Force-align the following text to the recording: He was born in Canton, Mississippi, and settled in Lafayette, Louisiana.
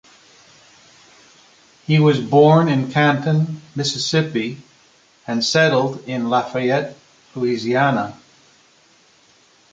He 1.85 1.99
was 1.99 2.19
born 2.19 2.69
in 2.69 2.91
Canton, 2.91 3.61
Mississippi, 3.75 4.59
and 5.27 5.45
settled 5.45 6.03
in 6.09 6.27
Lafayette, 6.27 6.97
Louisiana. 7.35 8.17